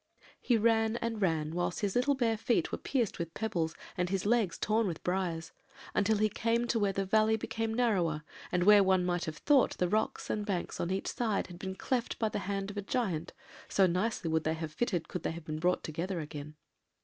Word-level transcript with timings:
"He 0.41 0.57
ran 0.57 0.95
and 0.97 1.21
ran, 1.21 1.53
whilst 1.53 1.81
his 1.81 1.95
little 1.95 2.15
bare 2.15 2.35
feet 2.35 2.71
were 2.71 2.79
pierced 2.79 3.19
with 3.19 3.35
pebbles, 3.35 3.75
and 3.95 4.09
his 4.09 4.25
legs 4.25 4.57
torn 4.57 4.87
with 4.87 5.03
briars, 5.03 5.51
until 5.93 6.17
he 6.17 6.27
came 6.27 6.65
to 6.69 6.79
where 6.79 6.91
the 6.91 7.05
valley 7.05 7.37
became 7.37 7.71
narrower, 7.71 8.23
and 8.51 8.63
where 8.63 8.83
one 8.83 9.05
might 9.05 9.25
have 9.25 9.37
thought 9.37 9.77
the 9.77 9.87
rocks 9.87 10.27
and 10.27 10.43
banks 10.43 10.79
on 10.79 10.89
each 10.89 11.07
side 11.09 11.45
had 11.45 11.59
been 11.59 11.75
cleft 11.75 12.17
by 12.17 12.29
the 12.29 12.39
hand 12.49 12.71
of 12.71 12.77
a 12.77 12.81
giant, 12.81 13.33
so 13.69 13.85
nicely 13.85 14.27
would 14.27 14.43
they 14.43 14.55
have 14.55 14.73
fitted 14.73 15.07
could 15.07 15.21
they 15.21 15.33
have 15.33 15.45
been 15.45 15.59
brought 15.59 15.83
together 15.83 16.19
again. 16.19 16.55